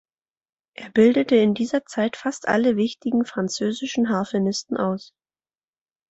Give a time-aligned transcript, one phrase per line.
[0.75, 5.13] Er bildete in dieser Zeit fast alle wichtigen französischen Harfenisten aus.